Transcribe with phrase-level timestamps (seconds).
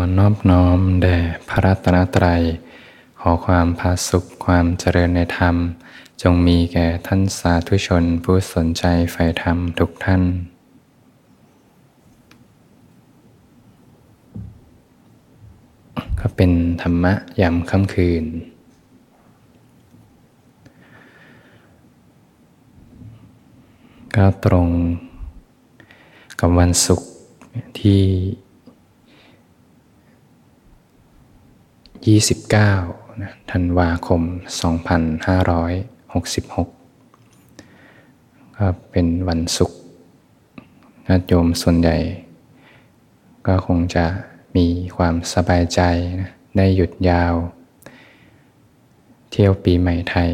[0.00, 2.42] อนอบน้อมแด่พระรัตนตรัย
[3.20, 5.56] ขอความพาสุขความเจริญในธรรม
[6.22, 10.22] จงมีแก่ท่านสาธุชนผู้สนใจใฝ่ธรรมทุกท่าน
[16.20, 16.52] ก็เป็น
[16.82, 18.24] ธรรมะยามค่ำคืน
[24.16, 24.68] ก็ตรง
[26.40, 27.08] กับวันศุกร์
[27.80, 28.02] ที่
[32.14, 34.22] 29นะธันวาคม
[36.24, 39.80] 2566 ก็เป็นวันศุกร์
[41.06, 41.96] ญาติโยมส่วนใหญ่
[43.46, 44.06] ก็คงจะ
[44.56, 44.66] มี
[44.96, 45.80] ความสบายใจ
[46.20, 47.34] นะได้หยุดยาว
[49.30, 50.30] เที่ยวปีใหม่ไทย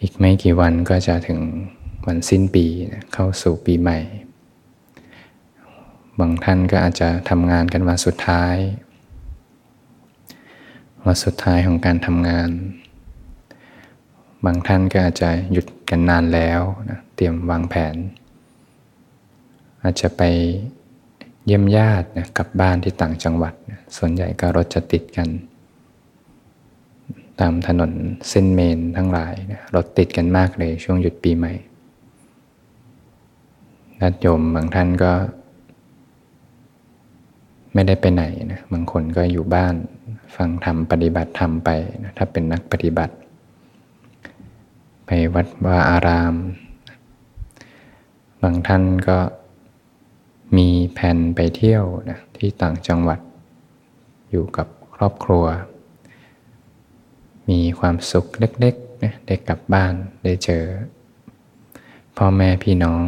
[0.00, 1.40] อีกไม่กี่วันก็จะถึง
[2.06, 3.98] วันสิ้นปีนะเข้าสู่ปีใหม่
[6.20, 8.56] บางท่านก็อาจจะทำงานกันวันสุดท้าย
[11.06, 12.50] วันสุดท้ายของการทำงาน
[14.44, 17.96] บางท่านก็อาจจะหยุดกันนานแล้วนะเตรียมวางแผน
[19.82, 20.22] อาจจะไป
[21.46, 25.28] เยี่ยมญาตินะกลับบ้านที่ต่างจังหวัดนะส่วนใหญ่ก็รถจะติดกัน
[27.40, 27.92] ตามถนน
[28.28, 31.52] เส้นเมนทั้งหลายนะรถติดกันมากเลยช่วงหยุดปีใหม่
[34.00, 35.12] ญาติโยมบางท่านก็
[37.78, 39.74] ไม่ได้ไปไหนนะบางคนก็อยู่บ้าน
[40.36, 41.70] ฟังธรรมปฏิบัติธรรมไป
[42.02, 43.14] นะถ้าเป็นนักปฏิบัติ
[45.06, 46.34] ไปวัดวาอาราม
[48.42, 49.18] บางท่านก็
[50.56, 53.20] มีแผนไปเที่ยวนะที่ต่างจังหวัด
[54.30, 55.44] อยู่กับครอบครัว
[57.48, 60.64] มีความสุขเล็กๆนะได้กลับบ้านได้เจอ
[62.16, 63.02] พ่อแม่พี่น้อง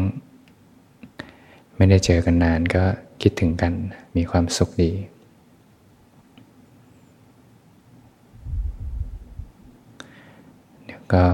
[1.76, 2.84] ไม่ได้เจอกันนานก็
[3.22, 3.72] คิดถึงกัน
[4.16, 4.92] มีความสุขดี
[10.84, 11.24] เดี๋ยวก็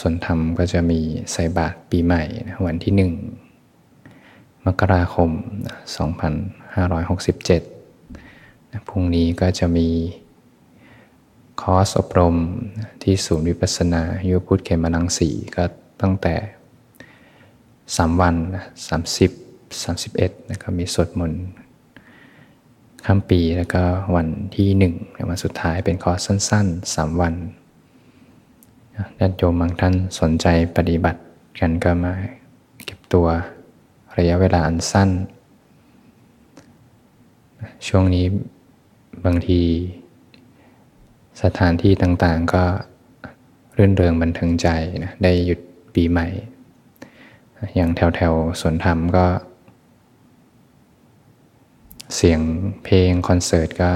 [0.00, 1.00] ส่วนธรรมก็จะมี
[1.32, 2.22] ใส่บาตรปีใหม่
[2.66, 3.12] วันที่หนึ่ง
[4.66, 5.30] มกราคม
[7.76, 9.88] 2567นะพรุ่งนี้ก็จะมี
[11.60, 12.36] คอร์สอบรม
[13.02, 15.64] ที่ศูนย์วิปัสสนายุพุทธเขมนังสีก็
[16.00, 16.34] ตั้งแต่
[17.06, 19.45] 3 วัน 30
[20.04, 21.42] 31นะก็มีสวดมนต์
[23.04, 23.82] ข้ามปีแล้วก็
[24.16, 24.94] วันที่หนึ่ง
[25.28, 27.34] วันสุดท้ายเป็นคอร์สสั้นๆ 3 วัน
[29.18, 31.20] ญาติโยมบางท่านสนใจปฏิบัติ
[31.58, 32.12] กันก็มา
[32.84, 33.26] เก็บตัว
[34.18, 35.10] ระยะเวลาอันสั้น
[37.88, 38.26] ช่วงนี้
[39.24, 39.60] บางที
[41.42, 42.64] สถานที่ต่างๆก็
[43.74, 44.68] เรื่นเริงบันเทิงใจ
[45.04, 45.60] นะได้หยุด
[45.94, 46.26] ปีใหม่
[47.76, 49.26] อย่างแถวแถวสวนธรรมก็
[52.16, 52.40] เสียง
[52.84, 53.90] เพลงคอนเสิร์ตก็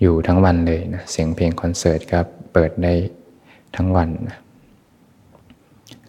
[0.00, 2.18] อยู่ทั้งวันเลยนะเสียงเพลงคอนเสิร์ตก็
[2.52, 2.94] เปิดได้
[3.76, 4.38] ทั้งวันนะ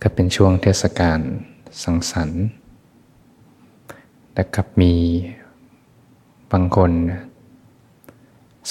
[0.02, 1.20] ก็เป็นช่วงเทศกาล
[1.84, 2.44] สังสรรค์
[4.34, 4.94] แต่กับมี
[6.52, 7.22] บางคนนะ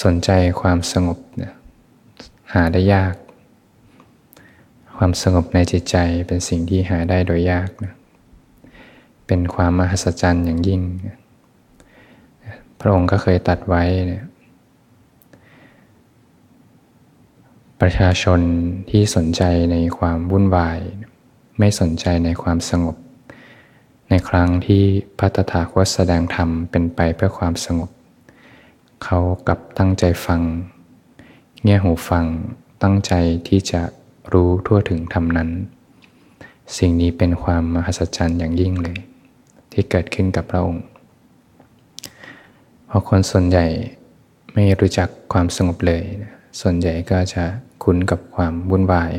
[0.03, 0.29] สนใจ
[0.61, 1.53] ความสงบนะ
[2.53, 3.15] หาได้ยาก
[4.97, 5.97] ความสงบในจิตใจ
[6.27, 7.93] เป็นสิ่งที่หาได้โดยยากนะ
[9.27, 11.17] เป็นความมหัศจรรย์อย่างยิ่งนะ
[12.85, 14.25] ระองค์ก็เคยตัดไว้เนี่ย
[17.81, 18.39] ประชาชน
[18.89, 20.79] ที่สนใจในความวุ่นวาย
[21.59, 22.95] ไม่สนใจในความสงบ
[24.09, 24.83] ในครั้งที่
[25.17, 27.89] พระตถาคตแสดงธรรมเป็นไปเพื่อความสงบ
[29.03, 30.41] เขากับตั้งใจฟัง
[31.63, 32.25] เงี่ยหูฟัง
[32.83, 33.13] ตั้งใจ
[33.47, 33.81] ที่จะ
[34.33, 35.49] รู้ทั่วถึงธรรมนั้น
[36.77, 38.97] สิ่งนี้เป็นความมหัศจรรย์อย่างยิ่งเลย
[39.71, 40.83] ที่เกิดขึ้นกับพระองค์
[42.93, 43.65] ราะคนส่วนใหญ่
[44.53, 46.03] ไม่รู้จักความสงบเลย
[46.59, 47.43] ส่วนใหญ่ก็จะ
[47.83, 49.11] คุ้นกับความวุ่นวาย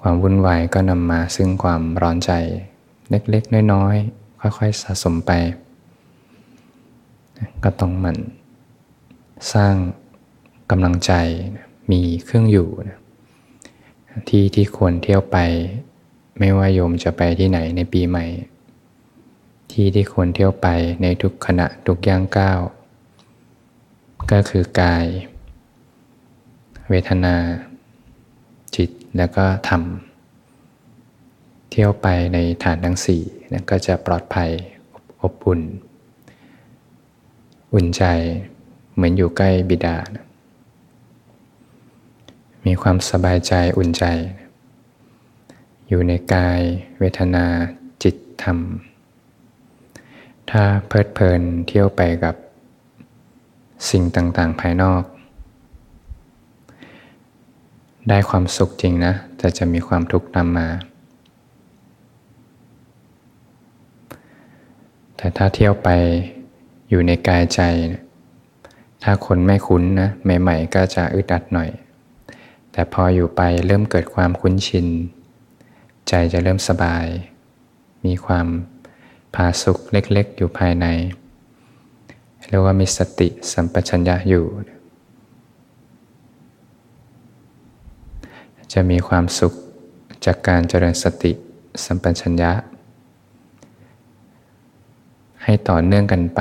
[0.00, 2.32] ความวุ่นวายก็นำมาซึ่งความร้อนใจ
[3.10, 5.32] เล็กๆ น้อยๆ ค่อยๆ สะสมไป
[7.64, 8.16] ก็ต้องมัน
[9.52, 9.74] สร้าง
[10.70, 11.12] กำลังใจ
[11.90, 12.68] มีเครื่องอยู่
[14.28, 15.36] ที่ที่ควรเที่ยวไป
[16.38, 18.24] ไม่ว่าโยมจะไปที่ไหนในปีใหม่
[19.72, 20.68] ที่ที่ควรเที่ยวไป
[21.02, 22.60] ในทุกขณะทุกย่างก้าว
[24.32, 25.04] ก็คือกาย
[26.88, 27.36] เวทนา
[28.76, 29.82] จิตแล้วก็ธรรม
[31.70, 33.22] เที่ยวไปในฐานทั้งสี่
[33.52, 34.50] นะก็จะปลอดภัย
[35.22, 35.60] อบอุ่น
[37.74, 38.04] อุ่นใจ
[38.94, 40.26] เหมือนอยู่ใกล้บิดานะ
[42.66, 44.04] มีความสบายใจอุ่นใจ
[45.88, 46.60] อยู่ในกาย
[46.98, 47.46] เวทนา
[48.02, 48.58] จิตธรรม
[50.54, 52.34] ถ้าเพลิดเพลินเที่ยวไปกับ
[53.90, 55.02] สิ่งต่างๆ ภายนอก
[58.08, 60.68] ได้ความสุขจริงนะ แต่จะมีความทุกข์ตามมา
[65.16, 65.88] แต่ถ้าเที่ยวไป
[66.88, 67.60] อยู่ในกายใจ
[69.02, 70.08] ถ้าคนไม่คุ้นนะ
[70.40, 71.70] ใหม่ๆ ก็จะอึดอัดหน่อย
[72.72, 74.86] แต่พออยู่ไปเริ่มเกิดความคุ้นชิน
[76.08, 77.06] ใจจะเริ่มสบาย
[78.06, 78.46] มีความ
[79.34, 80.86] ผาสุขเล็กๆ อยู่ภายใน
[82.46, 84.44] เรียกว่ามีสติสัมปชัญญะอยู่
[88.72, 89.52] จะมีความสุข
[90.24, 91.32] จากการเจริญสติ
[91.84, 92.52] สัมปชัญญะ
[95.44, 96.40] ให้ต่อเนื่องกันไป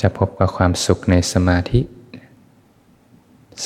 [0.00, 1.80] จะพบกับความสุขในสมาธิ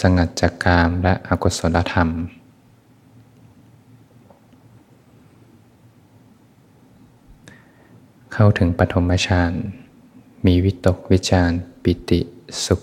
[0.00, 2.08] สงัดจากกามและอกุศลธรรม
[8.38, 9.52] เข้าถึงปฐมฌาน
[10.46, 11.50] มีวิตกวิจาร
[11.82, 12.20] ปิติ
[12.64, 12.80] สุข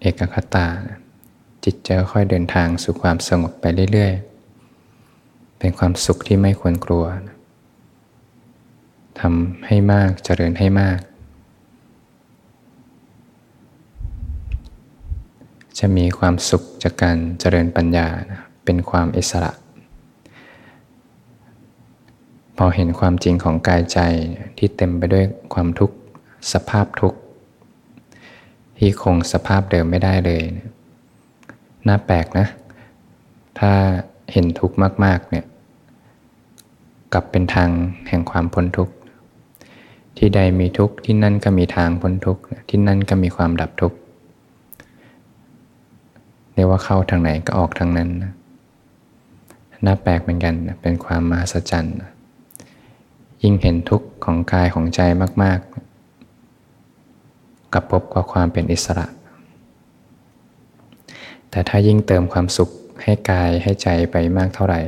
[0.00, 0.68] เอกคตา
[1.64, 7.04] จิตจะค่อยเดินทางสู่ความสงบไปเรื่อยๆ เป็นความสุขที่ไม่ควรกลัว
[9.20, 11.00] ทำให้มากเจริญให้มาก
[15.78, 18.08] จะมีความสุขจากการเจริญปัญญา
[18.64, 19.52] เป็นความอิสระ
[22.60, 23.98] พอเห็นความจริงของกายใจ
[24.58, 25.24] ที่เต็มไปด้วย
[25.54, 25.96] ความทุกข์
[26.52, 27.18] สภาพทุกข์
[28.78, 30.42] ที่คงสภาพเดิมไม่ได้เลย
[31.88, 32.46] น่าแปลกนะ
[33.58, 33.72] ถ้า
[34.32, 35.44] เห็นทุกข์มากๆเนี่ย
[37.12, 37.70] กลับเป็นทาง
[38.08, 38.94] แห่งความพ้นทุกข์
[40.16, 43.96] ที่ใดมีทุกข์ที่นั่นก็มีทางพ้นทุกข์ที่นั่นก็มีความดับทุกข์
[46.54, 48.08] เรียกว่าเข้าทางไหนก็ออกทางนั้น
[49.84, 51.96] น่าแปลกเหมือนกันเป็นความมหัศจรรย์
[53.42, 55.00] ยิ่งเห็นทุกข์ของกายของใจ
[55.42, 55.58] มาก
[56.84, 59.06] ๆ กับพบกับความเป็นอิสระ
[61.50, 62.70] แต่ถ้ายิ่งเติมความสุข
[63.02, 64.80] ให้กายให้ใจไปมากเท่าไหร่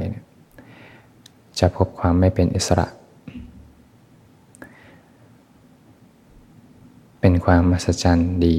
[1.58, 2.86] จะพบความไม่เป็นอิสระ
[7.20, 8.56] เป็นความมหัศจรรย์ดี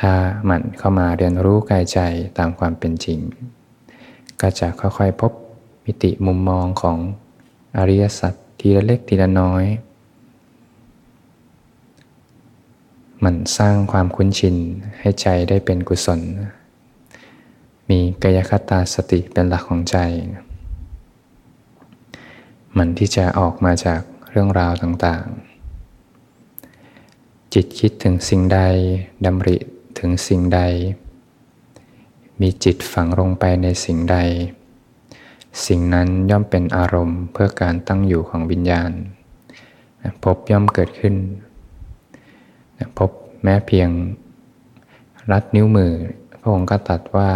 [0.00, 0.12] ถ้า
[0.44, 2.00] หมั่นเข้ามาเรียนรู้กายใจ
[2.38, 3.18] ตามความเป็นจริง
[4.40, 5.32] ก็จะค่อยๆพบ
[5.84, 6.98] มิติมุมมองของ
[7.76, 8.34] อริยสัจ
[8.64, 9.64] ทีละเล็กทีละน้อย
[13.24, 14.56] มันสร้างความคุ้นชิน
[15.00, 16.20] ให้ใจได้เป็นกุศล
[17.88, 19.96] มีกายคตาสติเป็นหลักของใจ
[22.76, 24.00] มันที่จะออกมาจาก
[24.30, 28.60] เรื่องราวต่างๆ จิตคิดถึงสิ่งใด
[29.24, 29.56] ดำริ
[29.98, 30.60] ถึงสิ่งใด
[32.40, 34.18] มีจิตฝังลงไปในสิ่งใด
[35.66, 38.90] สิ่งนั้นย่อมเป็นอารมณ์เพื่อการตั้งอยู่ของวิญญาณ
[40.24, 41.14] พบย่อมเกิดขึ้น
[42.98, 43.10] พบ
[43.42, 43.88] แม้เพียง
[45.32, 45.92] รัดนิ้วมือ
[46.40, 47.30] พระองค์ก็ตัดว่า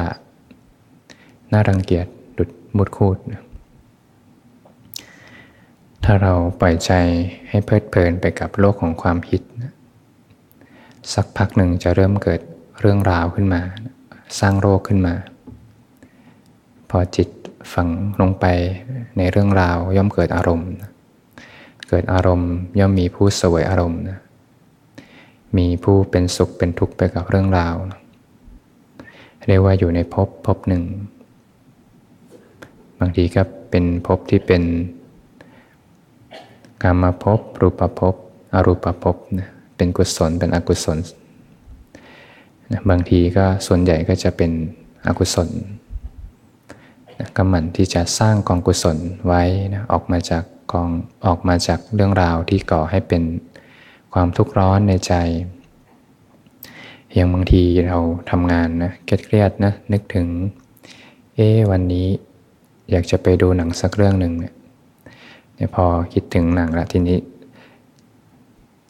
[1.53, 2.07] น่ารังเกียจ
[2.39, 3.19] ดุดมุดคูด
[6.05, 6.93] ถ้าเราปล่อยใจ
[7.49, 9.43] ให้เพลิดเพลินไปกับโลกของความคิด
[11.15, 12.41] สักพักหนึ่งจะเริ่มเกิด
[12.81, 13.63] เรื่องราวขึ้นมา
[14.41, 15.15] สร้างโรคขึ้นมา
[16.91, 17.29] พอจิต
[17.73, 17.89] ฝัง
[18.21, 18.45] ลงไป
[19.19, 20.71] ในเรื่องราวย่อมเกิดอารมณ์
[21.89, 24.01] เกิดอารมณ์ย่อมมีผู้สวยอารมณ์
[25.59, 27.75] มีผู้เป็นสุขเป็นทุกข์ไปกับเรื่องราว
[29.49, 30.83] เรียกว่าอยู่ในภพภพหนึ่ง
[33.01, 34.63] บางทีก็เป็นภพที่เป็น
[36.83, 38.15] กรรมภพรูปภพ
[38.55, 39.17] อรูปภพ
[39.77, 40.99] เป็นกุศลเป็นอกุศล
[42.91, 44.51] บางทีก็ส่วนใหญ่ก็จะเป็น
[45.07, 45.49] อกุศล
[47.19, 49.43] นะก็หมั่นที่จะสร้างกองกุศลไว้
[49.75, 50.89] นะออกมาจากกอง
[51.27, 53.23] ออกมาจากเรื่องราวที่ก่อให้เป็น
[54.13, 55.15] ความทุกข์ร้อนในใจ
[57.15, 57.99] อย่างบางทีเรา
[58.31, 60.27] ทำงานนะเครียดๆนะนึกถึง
[61.35, 62.07] เอ๊วันนี้
[62.91, 64.55] อยากจะไปดูหนังสักเรื่องหนึ่งเนี่ย
[65.75, 67.19] พอคิดถึงหนังแล้วทีนี้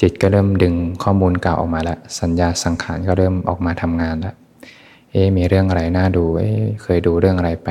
[0.01, 4.35] จิตก็เริ่มดึงข้อมูลเก่าออกมาล้วสัญญาสังขารก็เริ่มออกมาทำงานล้ว
[5.11, 6.51] เอ๊มีเรื่องอะไรน่าดูเอ๊
[6.83, 7.69] เคยดูเรื่องอะไรไป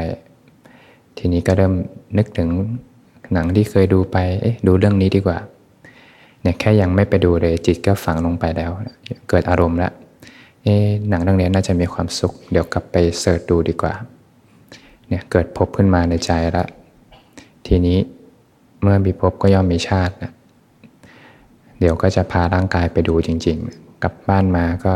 [1.17, 1.73] ทีนี้ก็เริ่ม
[2.17, 2.49] นึกถึง
[3.33, 5.37] หนังที่เคยดูไป เอ๊ะ ดูเรื่องนี้ดีกว่า
[6.41, 8.71] เนี่ยแค่ยังไม่ไปดูเลยจิตก็ฝังลงไปแล้ว
[9.29, 9.93] เกิดอารมณ์ล้ว
[10.63, 10.75] เอ๊
[11.09, 13.93] หนังเรื่องนี้น่าจะมีความสุข เดี๋ยวกลับไปเสิร์ชดูดีกว่า
[15.07, 16.67] เนี่ยเกิดพบขึ้นมาในใจล้ว
[17.67, 17.97] ทีนี้
[18.81, 20.31] เมื่อมีพบก็ย่อมมีชาตินะ
[21.79, 24.93] เดี๋ยวก็จะพาร่างกายไปดูจริง ๆ กลับบ้านมาก็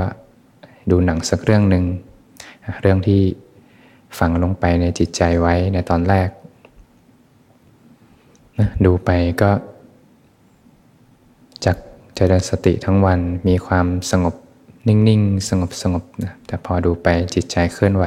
[0.92, 1.84] ดูหนังสักเรื่องหนึ่ง
[2.82, 3.22] เรื่องที่
[4.18, 6.30] ฝังลงไปในจิตใจไว้ในตอนแรก
[8.60, 9.10] นะดูไป
[9.42, 9.52] ก็
[11.66, 11.78] จาก
[12.16, 14.36] เจริญสติทั้งวันมีความสงบ
[14.88, 18.06] นิ่งๆ สงบสงบนะแต่พอดูไปจิตใจเคลื่อนไหว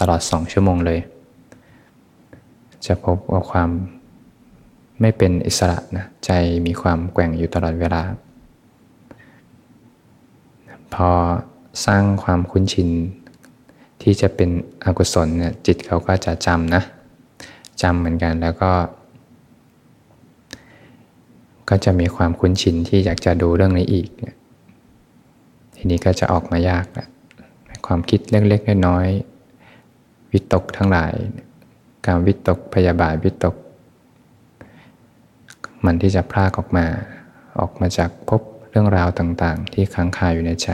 [0.00, 1.00] ตลอดสองชั่วโมงเลย
[2.86, 3.70] จะพบว่าความ
[5.00, 6.30] ไม่เป็นอิสระนะใจ
[6.66, 8.02] มีความแกว่งอยู่ตลอดเวลา
[10.94, 11.10] พอ
[11.86, 12.88] สร้างความคุ้นชิน
[14.02, 14.50] ที่จะเป็น
[14.84, 16.82] อกุศลเนี่ยจิตเขาก็จะจำนะ
[17.82, 18.72] จำเหมือนกันแล้วก็
[21.70, 24.08] ก็จะมีความคุ้นชินที่อยากจะดูเรื่องนี้อีก
[25.76, 27.06] ทีนี้ก็จะออกมายากละ
[27.86, 31.12] ความคิดเล็กๆน้อยๆวิตกทั้งหลาย
[32.06, 33.56] การวิตกพยาบาทวิตก
[35.84, 36.86] มันที่จะพลากออกมา
[37.60, 40.70] ออกมาจากพบเรื่องราวต่างๆ ที่ค้างคาอยู่ในใจ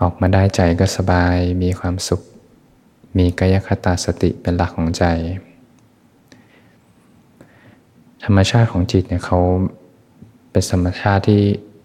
[0.00, 2.22] ออกมาได้ใจก็สบายมีความสุข
[3.18, 5.04] มีกายคตาสติเป็นหลักของใจ
[8.24, 9.40] ธรรมชาติของจิตเนี่ยเขา
[10.50, 11.42] เป็นธรรมชาติที่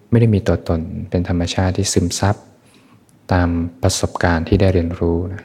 [0.10, 2.36] ไม่ได้มีตัวตน เป็นธรรมชาติที่ซึมซับ
[3.32, 3.50] ตาม
[3.82, 5.44] ประสบการณ์ที่ได้เรียนรู้นะ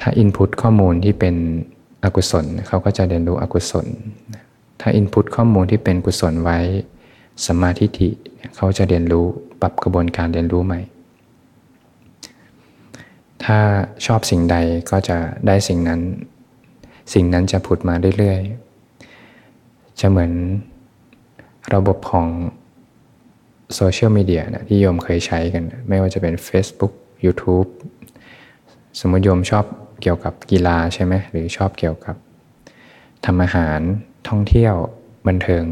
[0.00, 1.34] ถ้าอินพุตข้อมูลที่เป็น
[2.04, 3.86] อกุศลเขาก็จะเรียนรู้อกุศล
[4.80, 6.58] ถ้าอินพุตข้อมูลที่เป็นกุศลไว้
[7.46, 8.08] สมาธิิ
[8.56, 9.26] เขาจะเรียนรู้
[9.62, 10.80] ปรับกระบวนการเรียนรู้ใหม่
[13.44, 13.58] ถ้า
[14.06, 14.56] ชอบสิ่งใด
[14.90, 16.00] ก็จะได้สิ่งนั้น
[17.14, 20.32] สิ่งนั้นจะผุดมาเรื่อยๆ จะเหมือน
[21.74, 22.28] ระบบของ
[23.74, 26.92] โซเชียลมีเดียนะที่โยมเคยใช้กัน ไม่ว่าจะเป็น Facebook
[27.24, 27.68] YouTube
[29.00, 29.64] สมมติโยมชอบ
[30.02, 32.16] เกี่ยวกับกีฬาใช่ไหมหรือชอบเกี่ยวกับ
[33.24, 33.80] ทำอาหาร
[34.28, 34.74] ท่องเที่ยว
[35.26, 35.64] บันเทิง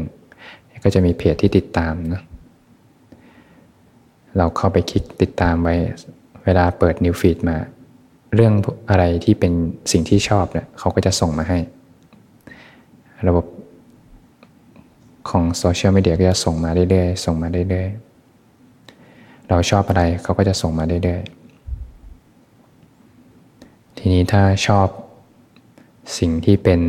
[0.83, 2.21] ก็จะมีเพจที่ติดตามนะ
[4.37, 5.75] เราเข้าไปคลิกติดตามไว้
[6.43, 7.57] เวลาเปิดนิวฟีดมา
[8.35, 8.53] เรื่อง
[8.89, 9.53] อะไรที่เป็น
[9.91, 11.59] สิ่งที่ชอบเนี่ยเขาก็จะส่งมาให้
[13.27, 13.45] ระบบ
[15.29, 24.87] ของโซเชียลมีเดียก็จะส่งมาเรื่อยๆ ส่งมาเรื่อยๆ เราชอบอะไรเขาก็จะส่งมาเรื่อยๆ ทีนี้ถ้าชอบ
[26.17, 26.79] สิ่งที่เป็น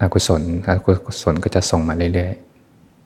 [0.00, 0.70] อกุศล อ
[1.06, 2.32] กุศลก็จะส่งมาเรื่อย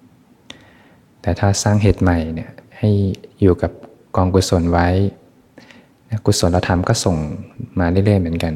[0.04, 2.50] ๆ แต่ถ้าสร้างเหตุใหม่เนี่ย
[2.84, 2.94] ให้
[3.42, 3.72] อยู่กับ
[4.16, 4.88] กองกุศลไว้
[6.26, 7.16] กุศลธรรมก็ส่ง
[7.78, 8.54] มาเรื่อยๆเหมือนกัน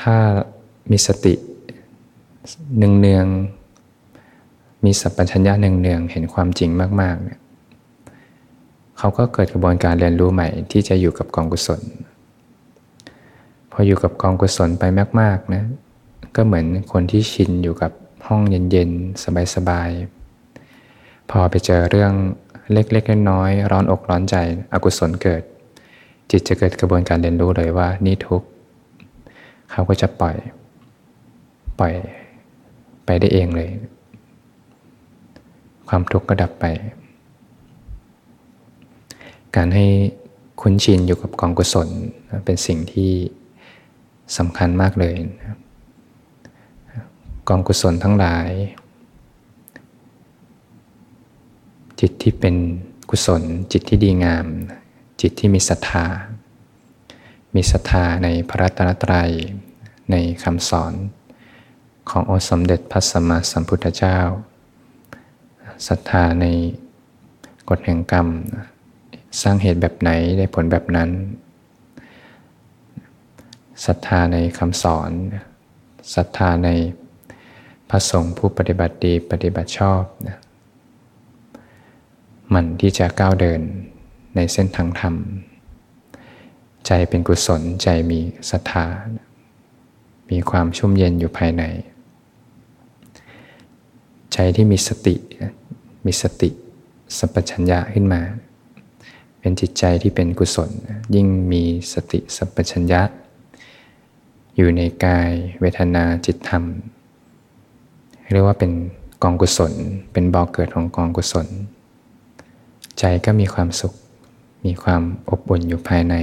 [0.00, 0.16] ถ้า
[0.90, 1.34] มีสติ
[2.78, 3.26] หนึ่งเนือง
[4.84, 6.70] มีสัพพัญญาหนึ่งเนืองเห็นความจริง
[7.00, 7.40] มากๆเนี่ย
[8.98, 11.80] เขาก็เกิดกระบวนการเรียนรู้ใหม่ที่จะอยู่กับกองกุศล
[13.72, 14.84] พออยู่กับกองกุศลไป
[15.20, 15.64] มากๆนะ
[16.36, 17.92] ก็เหมือนคนที่ชินอยู่กับ
[18.26, 20.15] ห้องเย็นๆ สบายๆ
[21.30, 22.12] พอไปเจอเรื่อง
[22.72, 24.36] เล็กๆน้อยๆร้อนอกร้อนใจ
[24.72, 25.42] อกุศลเกิด
[26.30, 28.46] จิตจะเกิดกระบวนการเรียนรู้เลยว่านี่ทุกข์
[29.70, 30.36] เขาก็จะปล่อย
[31.78, 31.94] ปล่อย
[33.04, 33.70] ไปได้เองเลย
[35.88, 36.64] ความทุกข์ก็ดับไป
[39.56, 39.86] การให้
[40.60, 41.88] คุ้นชินอยู่กับกองกุศล
[42.44, 43.12] เป็นสิ่งที่
[44.38, 45.16] สำคัญมากเลย
[47.48, 48.48] กองกุศลทั้งหลาย
[52.00, 52.54] จิตที่เป็น
[53.10, 54.46] กุศล จิตที่ดีงาม
[55.20, 56.06] จิตที่มีศรัทธา
[57.54, 59.30] มีศรัทธาในพระรัตนตรัย
[60.10, 60.92] ในคำสอน
[62.10, 64.18] ขององค์สมเด็จพระสัมมาสัมพุทธเจ้า
[65.88, 66.46] ศรัทธาใน
[67.68, 68.28] กฎแห่งกรรม
[69.40, 71.10] สร้างเหตุแบบไหนได้ผลแบบนั้น
[73.86, 75.10] ศรัทธาในคำสอน
[76.14, 76.68] ศรัทธาใน
[77.90, 80.38] พระสงฆ์ผู้ปฏิบัติดีปฏิบัติชอบนะ
[82.54, 83.60] มันที่จะก้าวเดิน
[84.36, 85.14] ในเส้นทางธรรม
[86.86, 88.86] ใจเป็นกุศลใจมีศรัทธา
[90.30, 91.62] มีความชุ่มเย็นอยู่ภายใน
[94.32, 95.14] ใจที่มีสติ
[96.06, 96.50] มีสติ
[97.18, 98.22] สัพพัญญะขึ้นมา
[99.40, 100.70] เป็นจิตใจที่เป็นกุศล
[101.14, 101.62] ยิ่งมี
[101.92, 103.02] สติสัพพัญญะ
[104.56, 106.64] อยู่ในกายเวทนาจิตธรรม
[108.32, 108.72] เรียกว่าเป็น
[109.22, 109.72] กองกุศล
[110.12, 111.46] เป็นบ่อกเกิดของกองกุศล
[112.98, 113.94] ใจก็มีความสุข
[114.66, 116.14] มีความอบอุ่นอยู่ภายใน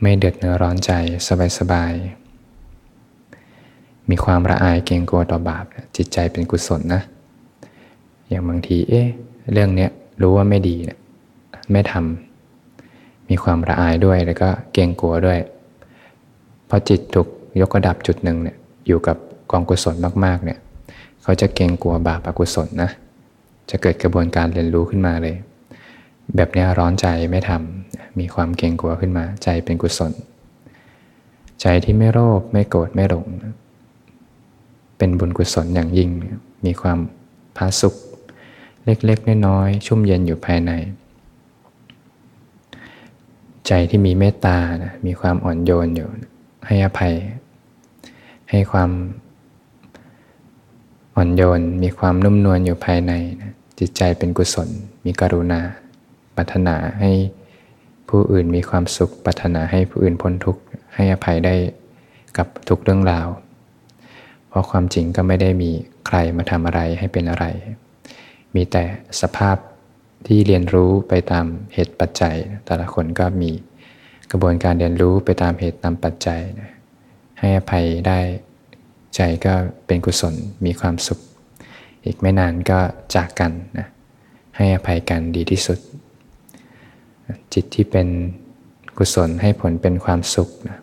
[0.00, 0.92] ไม่เดือดเนื้อร้อนใจ
[1.58, 5.64] สบายๆมีความระอายเกรงกลัวต่อบาป
[5.96, 7.02] จิตใจเป็นกุศลนะ
[8.28, 9.06] อย่างบางที เอ๊ะ
[9.52, 9.90] เรื่องเนี้ย
[10.22, 10.98] รู้ว่าไม่ดีเนี่ย
[11.72, 15.38] ไม่ทำมีความระอายด้วยแล้วก็เกรงกลัวด้วย
[16.66, 17.28] เพราะจิตถูก
[17.60, 18.56] ยกระดับจุดหนึ่งเนี่ย
[18.86, 19.16] อยู่กับ
[19.50, 19.94] กองกุศล
[20.24, 20.58] มากๆเนี่ย
[21.22, 22.90] เขาจะเกรงกลัวบาปอกุศลนะ
[23.70, 25.36] จะเกิดกระบวนการเรียนรู้ขึ้นมาเลย
[26.36, 30.12] แบบนี้ร้อนใจไม่ทำมีความเกรงกลัวขึ้นมา ใจเป็นกุศล
[31.62, 33.26] ใจที่ไม่โลภไม่โกรธไม่หลง
[34.98, 36.10] เป็นบุญกุศลอย่างยิ่ง
[36.66, 36.98] มีความ
[37.56, 37.94] พาสุข
[38.84, 40.72] เล็กๆน้อยๆชุ่มเย็นอยู่ภายใน
[43.68, 46.08] ใจที่มีเมตตานะมีความอ่อนโยนอยู่
[46.66, 47.14] ให้อภัย
[48.50, 48.90] ให้ความ
[51.16, 54.68] อ่อนโยนมีความนุ่มนวลอยู่ภายในนะจิตใจเป็นกุศล
[55.04, 55.60] มีกรุณา
[56.36, 57.10] ปรารถนาให้
[58.08, 60.62] ผู้อื่นมีความสุขปรารถนาให้ผู้อื่นพ้นทุกข์
[60.94, 61.54] ให้อภัยได้
[62.36, 63.28] กับทุกเรื่องราว
[64.48, 65.70] เพราะความจริงก็ไม่ได้มี
[66.06, 67.46] ใครมาทำอะไรให้เป็นอะไร
[68.54, 68.84] มีแต่
[69.20, 69.56] สภาพ
[70.26, 73.50] ที่เรียนรู้ไปตามเหตุปัจจัย แต่ละคนก็มี
[74.30, 76.40] กระบวนการเรียนรู้ไปตามเหตุตามปัจจัย
[77.40, 78.18] ให้อภัยได้
[79.16, 79.54] ใจก็
[79.86, 80.34] เป็นกุศล
[80.66, 81.20] มีความสุข
[82.04, 82.78] อีกไม่นานก็
[83.14, 83.88] จากกันนะ
[84.56, 85.78] ให้อภัยกันดีที่สุด
[87.54, 88.08] จิตที่เป็น
[88.98, 90.78] กุศลให้ผลเป็นความสุขนะ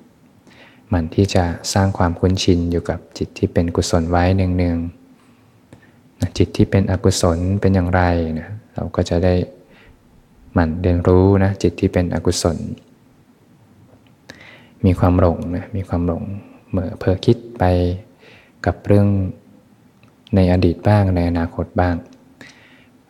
[0.94, 1.44] มันที่จะ
[1.74, 8.02] สร้างความคุ้นชินอยู่กับจิตที่เป็นกุศลไว้เนืองๆนะจิตที่เป็นอกุศลเป็นอย่างไร
[8.40, 9.34] นะเราก็จะได้
[10.54, 12.58] หมั่นเรียนรู้นะจิตที่เป็นอกุศล
[14.86, 16.24] มีความหลงนะมีความหลง
[16.72, 17.64] เมื่อเพ้อคิดไป
[18.66, 19.08] กับเรื่อง
[20.36, 21.96] ในอดีตบ้างในอนาคตบ้าง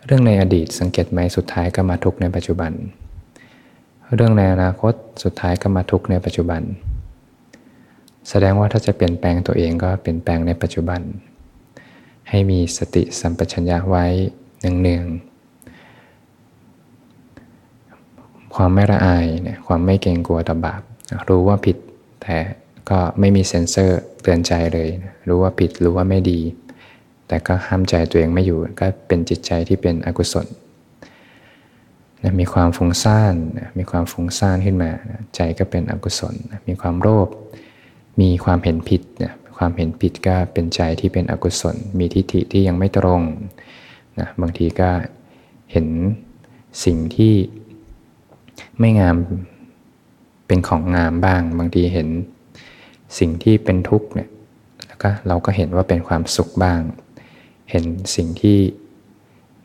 [0.06, 2.72] เรื่องในอดีตสังเกตไหมสุดท้ายก็มาทุกในปัจจุบัน
[4.15, 6.62] เรื่องในอนาคตสุดท้ายก็มาทุกในปัจจุบัน
[8.29, 11.01] แสดงว่าถ้าจะเปลี่ยนแปลงตัวเองก็เปลี่ยนแปลงในปัจจุบัน
[12.29, 14.06] ให้มีสติสัมปชัญญะไว้
[14.60, 15.29] เนืองๆ
[18.56, 20.82] ความไม่ละอายเนี่ยความไม่เกรงกลัวต่อบาป
[21.27, 21.77] รู้ว่าผิด
[22.22, 22.38] แต่
[22.89, 24.89] ก็ไม่มีเซ็นเซอร์เตือนใจเลย
[25.27, 26.39] รู้ว่าผิดรู้ว่าไม่ดี
[27.27, 30.48] แต่ก็ห้ามใจตัวเองไม่อยู่ก็เป็นจิตใจที่เป็นอกุศล
[32.24, 37.27] นะมีความฟุ้งซ่านนะมีความฟุ้งซ่านขึ้นมานะใจก็เป็นอกุศลนะมีความโลภ
[38.22, 43.22] มีความเห็นผิดนะความเห็นผิดก็เป็นใจที่เป็นอกุศล มีทิฏฐิที่ยังไม่ตรง
[44.20, 44.90] นะบางทีก็
[45.72, 45.87] เห็น
[46.85, 47.33] สิ่งที่
[48.79, 49.16] ไม่งาม
[50.48, 52.09] เป็นของงามบ้าง บางทีเห็น
[53.17, 54.29] สิ่งที่เป็นทุกข์เนี่ย
[54.87, 56.79] แล้วก็เราก็เห็นว่าเป็นความสุขบ้าง
[57.72, 58.57] เห็นสิ่งที่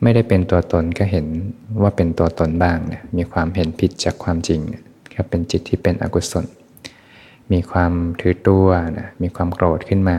[0.03, 1.25] ไม่ได้เป็นตัวตนก็เห็น
[1.81, 4.83] ว่าเป็นตัวตนบ้างเนี่ยมีความเห็นผิดจากความจริงเนี่ย
[5.15, 6.45] ก็เป็นจิตที่เป็นอกุศล
[7.51, 8.67] มีความถือตัว
[8.99, 10.17] นะมีความโกรธขึ้นมา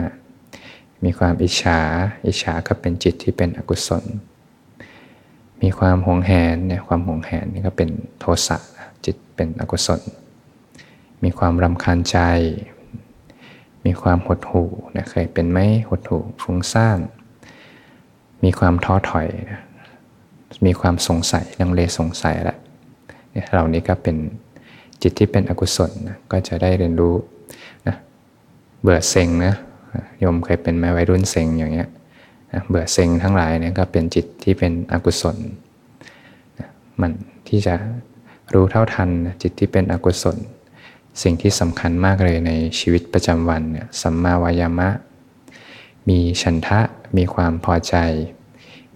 [1.03, 1.79] มีความอิจฉา
[2.25, 4.03] อิจฉาก็เป็นจิตที่เป็นอกุศล
[5.61, 8.57] มีความหวงแหนเนี่ยความหวงแหนนี่ก็เป็นโทสะ
[9.05, 10.01] จิตเป็นอกุศล
[11.23, 12.17] มีความรำคาญใจ
[13.87, 16.99] มีความหดหู่นะเคยเป็นไหมหดหู่ฟุ้งซ่าน
[18.43, 19.61] มีความท้อถอยนะ
[20.65, 22.57] มีความสงสัยลังเลสงสัยแหละ
[23.51, 24.15] เหล่านี้ก็เป็น
[25.01, 27.15] จิตที่เป็นอกุศลนะก็จะได้เรียนรู้
[27.87, 27.95] นะ
[28.81, 29.53] เบื่อเซ็งนะ
[30.19, 31.89] โยมเคยเป็นไหมวัยรุ่นเซ็งอย่างเงี้ย
[32.53, 35.37] นะเบื่อเซ็งทั้งหลายเนี่ยก็เป็นจิตที่เป็นอกุศล
[36.59, 36.69] นะ
[37.01, 37.11] มัน
[37.47, 37.73] ที่จะ
[38.53, 39.09] รู้เท่าทัน
[39.41, 40.37] จิตที่เป็นอกุศล
[41.21, 44.89] สิ่งที่สำคัญมากเลยในชีวิตประจำวันเนี่ยสัมมาวายามะ
[46.09, 46.79] มีฉันทะ
[47.17, 47.95] มีความพอใจ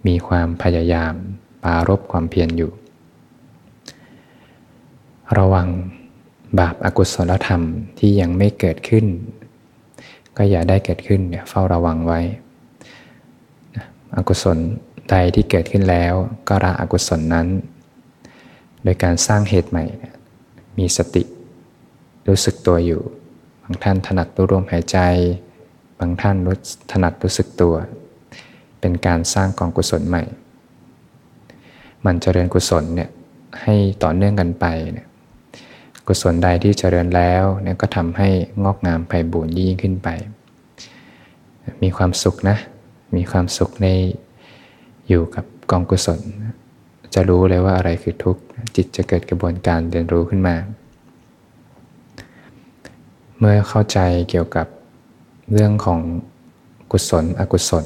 [0.06, 1.14] มีความพยายาม
[1.62, 2.72] ปารบความเพียรอยู่
[5.38, 5.68] ระวัง
[6.58, 7.62] บาปอากุศลธรรม
[7.98, 9.06] ที่ยังไม่เกิดขึ้น
[10.36, 12.20] ก็อย่าได้เกิดขึ้นเนี่ยเฝ้าระวังไว้
[14.16, 14.58] อกุศล
[15.10, 16.14] ใดที่เกิดขึ้นแล้ว
[16.48, 17.46] ก็ละอกุศลนั้น
[18.82, 19.84] โดยการสร้างเหตุใหม่
[20.78, 21.22] มีสติ
[22.28, 23.02] รู้สึกตัวอยู่
[23.62, 24.98] บางท่านถนัดรู้ลมหายใจ
[25.98, 26.56] บางท่านรู้
[26.92, 27.74] ถนัดรู้สึกตัว
[28.80, 30.22] เป็นการสร้างกองกุศลใหม่
[32.04, 33.10] มันเจริญกุศลเนี่ย
[33.62, 35.06] ให้ต่อเนื่องกันไปเนี่ย
[36.08, 38.28] กุศลใดที่เจริญแล้วเนี่ยก็ทำให้
[38.64, 40.08] งอกงามไปบูรยิ่งขึ้นไป
[41.82, 42.56] มีความสุขนะ
[43.16, 43.86] มีความสุขใน
[45.08, 46.20] อยู่กับกองกุศล
[47.14, 48.42] จะรู้เลยว่าอะไรคือทุกข์
[48.76, 50.56] จิตจะเกิดกระบวนการเรียนรู้ขึ้นมา
[53.44, 53.98] เมื่อเข้าใจ
[54.30, 54.66] เกี่ยวกับ
[55.52, 56.00] เรื่องของ
[56.92, 57.84] กุศล อกุศล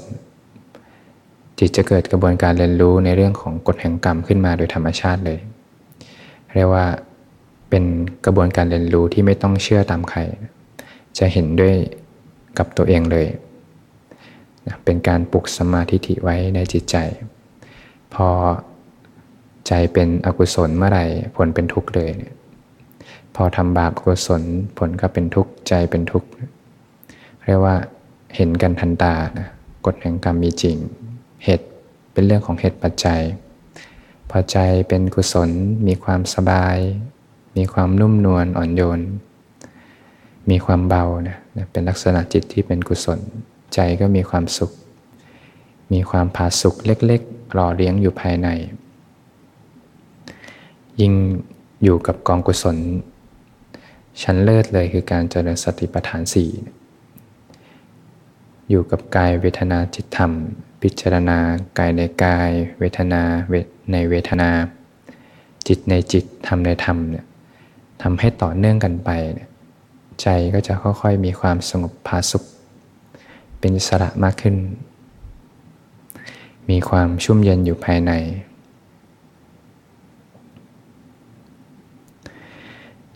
[1.58, 5.38] จิตจะเกิดกระบวนการเรียนรู้ในเรื่องของกฎแห่งกรรมขึ้นมาโดยธรรมชาติเลย
[6.54, 6.86] เรียกว่า
[7.70, 7.84] เป็น
[8.24, 10.20] กระบวนการเรียนรู้ที่ไม่ต้องเชื่อตามใคร
[11.18, 11.74] จะเห็นด้วย
[12.58, 13.26] กับตัวเองเลย
[14.84, 16.96] เป็นการปลุกสมาธิิไว้ในจิตใจ
[18.14, 18.28] พอ
[19.66, 21.04] ใจเป็นอกุศลเมื่อไหร่
[21.36, 22.35] ผลเป็นทุกข์เลยเนี่ย
[23.36, 24.42] พอทำบาปกุศล
[24.78, 26.28] ผลก็เป็นทุกข์ใจเป็นทุกข์
[27.44, 27.76] เรียกว่า
[28.36, 29.48] เห็นกันทันตานะ
[29.86, 30.76] กฎแห่งกรรมมีจริง
[31.44, 31.66] เหตุ
[32.12, 33.20] เป็นเรื่องของเหตุปัจจัย
[34.30, 35.50] พอใจเป็นกุศล
[35.86, 36.76] มีความสบาย
[37.56, 39.00] มีความนุ่มนวลอ่อนโยน
[40.50, 41.38] มีความเบานะ
[41.72, 43.18] เป็นลักษณะจิตที่เป็นกุศล
[43.74, 44.70] ใจก็มีความสุข
[45.92, 48.48] มีความผาสุกเล็กๆหล่อเลี้ยงอยู่ภายใน
[51.00, 51.12] ยิ่ง
[51.82, 52.76] อยู่กับกองกุศล
[54.22, 56.50] ชั้นเลิศเลยคือการเจริญสติปัฏฐานสี่
[58.70, 60.32] อยู่กับกายเวทนาจิตธรรม
[60.82, 61.38] พิจารณา
[61.78, 63.22] กายในกาย เวทนา
[63.92, 64.50] ในเวทนา
[65.68, 67.24] จิตในจิตธรรมในธรรมเนี่ย
[68.02, 69.48] ทำให้ต่อเนื่องกันไปเนี่ย
[70.22, 72.44] ใจก็จะค่อยๆมีความสงบพาสุข
[73.58, 74.56] เป็นสระมากขึ้น
[76.70, 78.12] มีความชุ่มเย็นอยู่ภายใน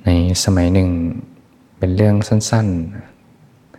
[0.04, 0.10] ใน
[0.44, 0.90] สมัยหนึ่ง
[1.78, 2.66] เป็นเรื่องสั้น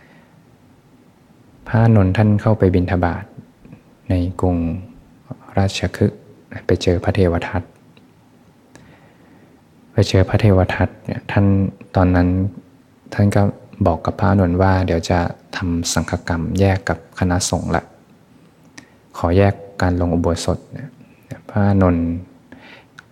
[0.08, 3.24] ๆ พระนนท่านเข้าไปบินทบาท
[4.10, 4.56] ในกรุง
[5.58, 6.18] ราชคฤห์
[6.66, 7.62] ไปเจอพระเทวทัต
[9.92, 11.46] ไปเจอพระเทวทัตเนี่ยท่าน
[11.96, 12.28] ตอนนั้น
[13.14, 13.42] ท่านก็
[13.86, 15.18] บอกกับพระนนท์ว่า เดี๋ยวจะ
[15.56, 17.84] ทำสังฆกรรมแยกกับคณะสงฆ์ละ
[19.16, 20.90] ขอแยกการลงอุโบสถเนี่ย
[21.48, 22.06] พระนนท์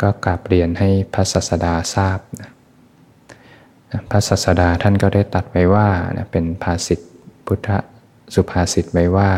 [0.00, 2.50] ก็กราบเรียนให้พระศาสดาทราบนะ
[4.11, 5.88] พระศาสดาท่านก็ได้ตัดไว้ว่า
[6.31, 7.00] เป็นภาษิต
[7.46, 7.68] พุทธ
[8.35, 9.31] สุภาษิตไว้ว่า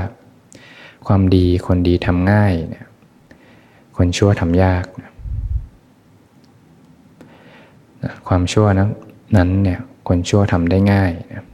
[1.06, 2.86] ความดีคนดีทำง่ายเนี่ย
[3.96, 5.10] คนชั่วทำยากนะ
[8.28, 8.90] ความชั่วนั้น
[9.36, 11.44] นั้นเนี่ยคนชั่วทำได้ง่ายนะ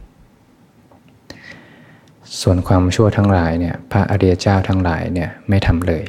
[2.43, 6.05] ส่วนความชั่วทั้งหลายเนี่ยพระอริยเจ้าทั้งหลายเนี่ยไม่ทำเลย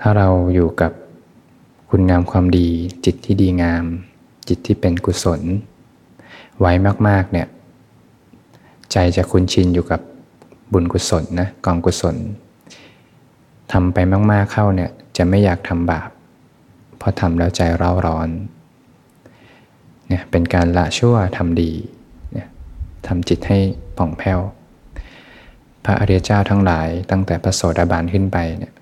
[0.00, 0.92] ถ้าเราอยู่กับ
[1.90, 2.68] คุณงามความดี
[3.04, 3.84] จิตที่ดีงาม
[4.48, 5.40] จิตที่เป็นกุศล
[6.60, 6.72] ไว้
[7.08, 7.46] มาก ๆ เนี่ย
[8.92, 10.00] ใจจะคุ้นชินอยู่กับ
[10.72, 12.16] บุญกุศลนะกองกุศล
[13.72, 13.98] ทำไป
[14.30, 16.10] มาก ๆ เข้าเนี่ย จะไม่อยากทำบาป
[16.98, 18.28] เพราะทำแล้วใจเร่าร้อน
[20.08, 21.72] เนี่ยเป็นการละชั่วทำดี
[22.32, 22.48] เนี่ย
[23.06, 23.58] ทำจิตให้
[23.96, 24.40] ผ่องแผ้ว
[25.84, 28.72] พระอริยเจ้าทั้งหลายตั้งแต่พระโสดาบันขึ้นไปเนี่ย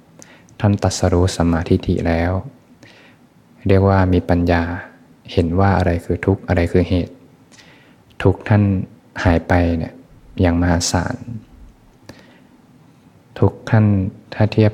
[0.61, 2.33] ท่านตัสรู้สมาทิฏฐิแล้ว
[3.69, 4.63] เรียกว่ามีปัญญา
[5.33, 7.15] เห็นว่าอะไรคือทุกข์อะไรคือเหตุ
[8.23, 8.63] ทุกท่าน
[9.25, 9.93] หายไปเนี่ย
[10.41, 11.17] อย่างมหาศาล
[13.39, 13.87] ทุกท่าน
[14.35, 14.73] ถ้าเทียบ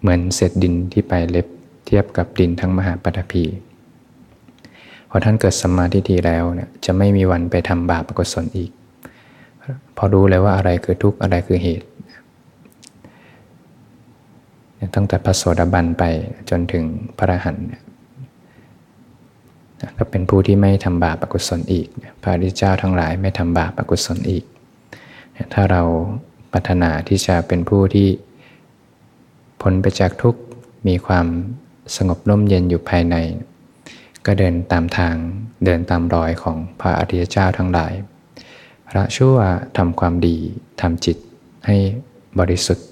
[0.00, 1.46] เหมือนเศษดินที่ไปเล็บ
[1.86, 3.44] เทียบกับดินทั้งมหาปฐพี
[5.10, 8.70] พอท่านเกิดสมาธิทีแล้วเนี่ยจะไม่มีวันไปทำบาปอกุศลอีก
[9.96, 11.86] พอรู้เลยว่าอะไรคือทุกข์อะไรคือเหตุ
[14.94, 16.04] ตั้งแต่พระโสดาบันไป
[16.50, 16.84] จนถึง
[17.18, 17.64] พระอรหันต์
[19.96, 21.88] ก็เป็นผู้ที่ไม่ทำบาปอกุศลอีก
[22.22, 24.44] พระริเจ้าทั้งหลายไม่ทำบาปอกุศลอีก
[25.52, 25.82] ถ้าเรา
[26.52, 28.08] ปรารถนาที่จะเป็นผู้ที่
[29.60, 30.40] พ้นไปจากทุกข์
[30.88, 31.26] มีความ
[31.96, 33.16] สงบร่มเย็นอยู่ภายใน
[34.26, 35.14] ก็เดินตามทาง
[35.64, 37.92] เดินตามรอยของพระอริยเจ้าทั้งหลาย
[38.90, 39.36] พระชั่ว
[39.76, 40.36] ทำความดี
[40.80, 41.16] ทำจิต
[41.66, 41.76] ให้
[42.38, 42.87] บริสุทธิ์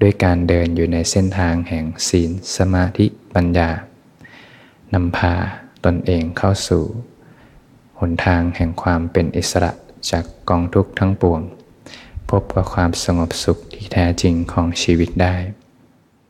[0.00, 3.70] ด้วยการเดินอยู่ในเส้นทางแห่งศีลสมาธิปัญญา
[4.94, 5.34] นำพา
[5.84, 6.84] ตนเองเข้าสู่
[8.00, 9.72] หนทางแห่งความเป็นอิสระ
[10.10, 11.40] จากกองทุกข์ทั้งปวง
[12.28, 15.36] พบกับความสงบสุขที่แท้จริงของชีวิตได้